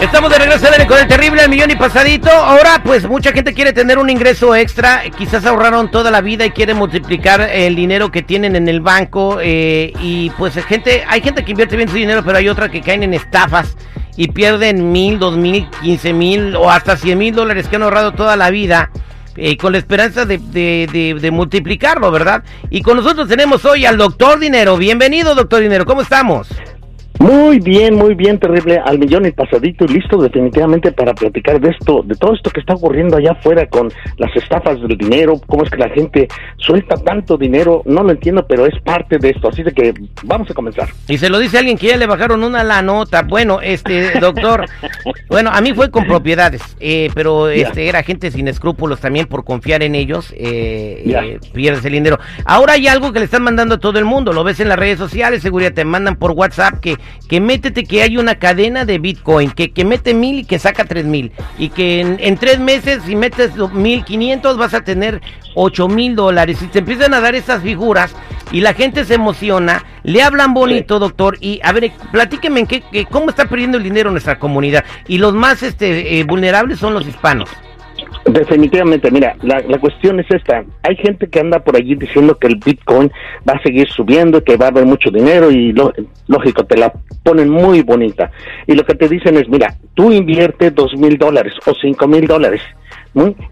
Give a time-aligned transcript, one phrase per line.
[0.00, 2.30] Estamos de regreso con el terrible al millón y pasadito.
[2.30, 5.02] Ahora, pues mucha gente quiere tener un ingreso extra.
[5.16, 9.38] Quizás ahorraron toda la vida y quieren multiplicar el dinero que tienen en el banco.
[9.40, 12.80] Eh, y pues gente, hay gente que invierte bien su dinero, pero hay otra que
[12.80, 13.76] caen en estafas
[14.16, 18.12] y pierden mil, dos mil, quince mil o hasta cien mil dólares que han ahorrado
[18.12, 18.90] toda la vida.
[19.36, 22.44] Eh, con la esperanza de, de, multiplicarlo, ¿verdad?
[22.70, 24.76] Y con nosotros tenemos hoy al doctor Dinero.
[24.76, 26.46] Bienvenido, doctor Dinero, ¿cómo estamos?
[27.18, 31.70] Muy bien, muy bien, terrible, al millón y pasadito y listo definitivamente para platicar de
[31.70, 35.62] esto, de todo esto que está ocurriendo allá afuera con las estafas del dinero, cómo
[35.62, 39.48] es que la gente suelta tanto dinero, no lo entiendo, pero es parte de esto,
[39.48, 40.88] así de que vamos a comenzar.
[41.08, 44.66] Y se lo dice alguien que ya le bajaron una la nota, bueno, este doctor,
[45.28, 49.44] bueno, a mí fue con propiedades, eh, pero este era gente sin escrúpulos también por
[49.44, 52.18] confiar en ellos, eh, eh, pierdes el dinero.
[52.44, 54.78] Ahora hay algo que le están mandando a todo el mundo, lo ves en las
[54.78, 56.96] redes sociales, seguridad te mandan por WhatsApp que
[57.28, 60.84] que métete que hay una cadena de Bitcoin, que, que mete mil y que saca
[60.84, 65.20] tres mil, y que en, tres meses si metes mil quinientos vas a tener
[65.54, 68.14] ocho mil dólares, y te empiezan a dar esas figuras
[68.52, 73.06] y la gente se emociona, le hablan bonito, doctor, y a ver, platíqueme en qué,
[73.10, 77.06] cómo está perdiendo el dinero nuestra comunidad, y los más este, eh, vulnerables son los
[77.06, 77.48] hispanos.
[78.26, 80.64] Definitivamente, mira, la, la, cuestión es esta.
[80.82, 83.12] Hay gente que anda por allí diciendo que el Bitcoin
[83.48, 85.74] va a seguir subiendo, que va a haber mucho dinero y
[86.26, 88.30] lógico, te la ponen muy bonita.
[88.66, 92.26] Y lo que te dicen es, mira, tú invierte dos mil dólares o cinco mil
[92.26, 92.62] dólares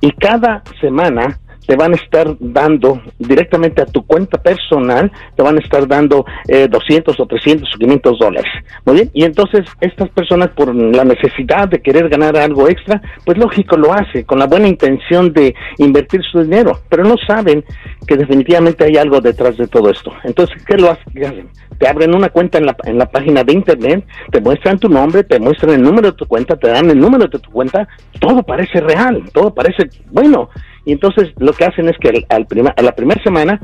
[0.00, 1.38] y cada semana
[1.70, 6.26] te van a estar dando directamente a tu cuenta personal, te van a estar dando
[6.48, 8.50] eh, 200 o 300 o 500 dólares.
[8.84, 13.38] Muy bien, y entonces estas personas por la necesidad de querer ganar algo extra, pues
[13.38, 17.64] lógico lo hace, con la buena intención de invertir su dinero, pero no saben
[18.04, 20.12] que definitivamente hay algo detrás de todo esto.
[20.24, 21.50] Entonces, ¿qué lo hacen?
[21.78, 25.22] Te abren una cuenta en la, en la página de internet, te muestran tu nombre,
[25.22, 27.86] te muestran el número de tu cuenta, te dan el número de tu cuenta,
[28.18, 30.50] todo parece real, todo parece bueno
[30.84, 32.46] y entonces lo que hacen es que al,
[32.76, 33.60] a la primera semana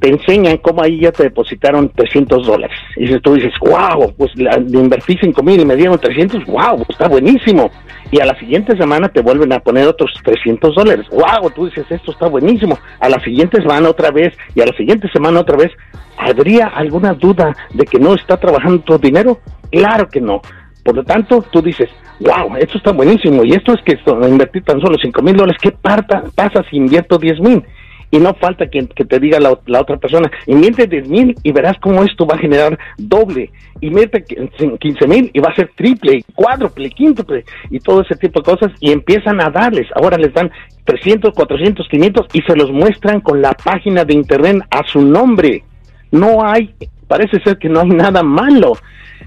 [0.00, 2.78] te enseñan cómo ahí ya te depositaron 300 dólares.
[2.96, 7.08] Y tú dices, wow, pues la, invertí 5 mil y me dieron 300, wow, está
[7.08, 7.70] buenísimo.
[8.10, 11.06] Y a la siguiente semana te vuelven a poner otros 300 dólares.
[11.10, 12.78] Wow, tú dices, esto está buenísimo.
[13.00, 15.72] A la siguiente semana otra vez y a la siguiente semana otra vez.
[16.18, 19.38] ¿Habría alguna duda de que no está trabajando tu dinero?
[19.70, 20.40] Claro que no.
[20.86, 21.88] Por lo tanto, tú dices,
[22.20, 23.98] wow, esto está buenísimo, y esto es que
[24.28, 27.64] invertir tan solo 5 mil dólares, ¿qué pasa si invierto 10 mil?
[28.12, 32.04] Y no falta que, te diga la, otra persona, invierte 10 mil y verás cómo
[32.04, 33.50] esto va a generar doble.
[33.80, 38.44] Invierte 15 mil y va a ser triple, cuádruple, quíntuple y todo ese tipo de
[38.44, 39.88] cosas y empiezan a darles.
[39.96, 40.52] Ahora les dan
[40.84, 45.64] 300, 400, 500 y se los muestran con la página de internet a su nombre.
[46.12, 46.72] No hay,
[47.06, 48.74] parece ser que no hay nada malo.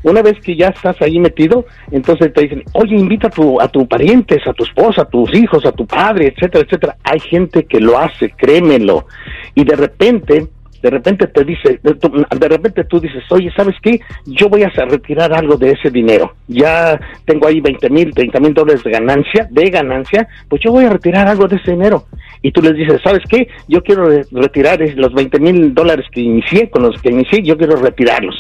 [0.04, 3.68] Una vez que ya estás ahí metido, entonces te dicen, oye, invita a tu, a
[3.68, 6.98] tu parientes, a tu esposa, a tus hijos, a tu padre, etcétera, etcétera.
[7.04, 9.08] Hay gente que lo hace, créemelo.
[9.56, 10.48] Y de repente,
[10.82, 14.00] de repente te dice, de repente tú dices, oye, ¿sabes qué?
[14.26, 16.36] Yo voy a retirar algo de ese dinero.
[16.48, 20.86] Ya tengo ahí 20 mil, 30 mil dólares de ganancia, de ganancia, pues yo voy
[20.86, 22.06] a retirar algo de ese dinero.
[22.42, 23.48] Y tú les dices, ¿sabes qué?
[23.68, 27.76] Yo quiero retirar los 20 mil dólares que inicié, con los que inicié, yo quiero
[27.76, 28.38] retirarlos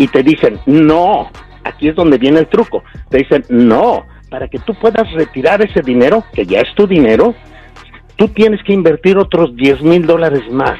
[0.00, 1.30] y te dicen, no,
[1.62, 5.82] aquí es donde viene el truco, te dicen, no, para que tú puedas retirar ese
[5.82, 7.34] dinero, que ya es tu dinero,
[8.16, 10.78] tú tienes que invertir otros 10 mil dólares más.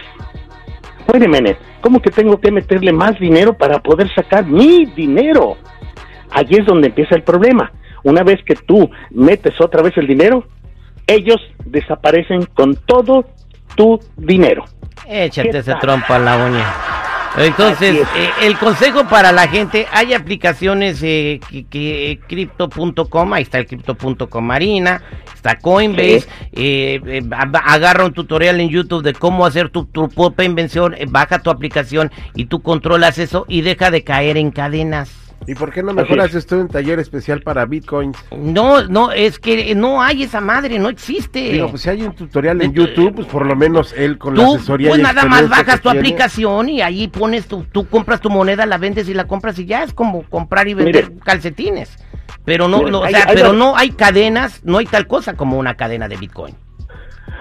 [1.12, 5.56] Oye, ¿cómo que tengo que meterle más dinero para poder sacar mi dinero?
[6.30, 7.72] Allí es donde empieza el problema.
[8.04, 10.44] Una vez que tú metes otra vez el dinero,
[11.06, 13.26] ellos desaparecen con todo
[13.74, 14.64] tu dinero.
[15.08, 16.89] Échate ese trompo a la uña.
[17.36, 21.40] Entonces, eh, el consejo para la gente, hay aplicaciones eh,
[21.70, 25.02] que, crypto.com, ahí está el crypto.com Marina,
[25.34, 27.22] está Coinbase, eh,
[27.64, 32.10] agarra un tutorial en YouTube de cómo hacer tu, tu propia invención, baja tu aplicación
[32.34, 35.29] y tú controlas eso y deja de caer en cadenas.
[35.46, 38.16] ¿Y por qué no mejor haces tú un taller especial para bitcoins?
[38.36, 41.52] No, no, es que no hay esa madre, no existe.
[41.52, 44.46] Digo, pues si hay un tutorial en YouTube, pues por lo menos él con la
[44.46, 44.90] asesoría.
[44.90, 48.78] Pues nada más bajas tu aplicación y ahí pones tu, tú compras tu moneda, la
[48.78, 51.96] vendes y la compras y ya es como comprar y vender calcetines.
[52.44, 55.76] Pero no, no, o sea, pero no hay cadenas, no hay tal cosa como una
[55.76, 56.54] cadena de bitcoin.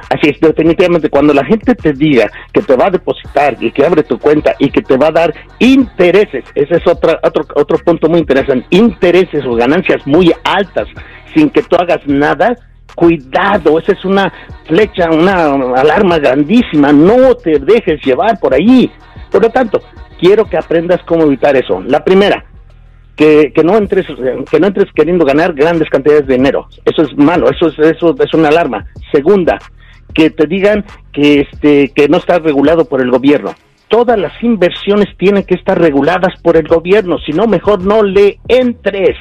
[0.09, 3.85] Así es, definitivamente, cuando la gente te diga que te va a depositar y que
[3.85, 7.77] abre tu cuenta y que te va a dar intereses, ese es otra, otro, otro
[7.77, 10.88] punto muy interesante, intereses o ganancias muy altas
[11.35, 12.56] sin que tú hagas nada,
[12.95, 14.33] cuidado, esa es una
[14.65, 18.91] flecha, una alarma grandísima, no te dejes llevar por ahí.
[19.31, 19.81] Por lo tanto,
[20.19, 21.81] quiero que aprendas cómo evitar eso.
[21.85, 22.44] La primera,
[23.15, 24.07] que, que no entres
[24.50, 26.67] que no entres queriendo ganar grandes cantidades de dinero.
[26.85, 28.85] Eso es malo, eso es eso es una alarma.
[29.11, 29.59] Segunda,
[30.13, 33.53] que te digan que este que no está regulado por el gobierno.
[33.88, 38.39] Todas las inversiones tienen que estar reguladas por el gobierno, si no mejor no le
[38.47, 39.17] entres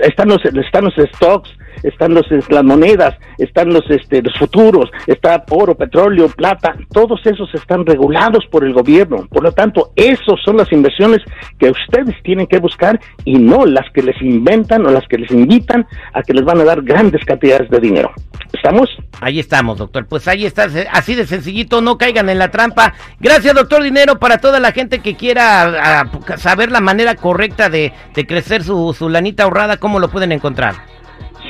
[0.00, 1.50] están los, están los stocks,
[1.82, 7.52] están los, las monedas, están los, este, los futuros, está oro, petróleo, plata, todos esos
[7.54, 9.26] están regulados por el gobierno.
[9.28, 11.20] Por lo tanto, esos son las inversiones
[11.58, 15.30] que ustedes tienen que buscar y no las que les inventan o las que les
[15.30, 18.12] invitan a que les van a dar grandes cantidades de dinero.
[18.64, 18.88] ¿Estamos?
[19.20, 20.06] Ahí estamos, doctor.
[20.06, 22.94] Pues ahí está, así de sencillito, no caigan en la trampa.
[23.20, 26.08] Gracias, doctor Dinero, para toda la gente que quiera
[26.38, 27.92] saber la manera correcta de,
[28.26, 30.76] crecer su, su lanita ahorrada, ¿cómo lo pueden encontrar?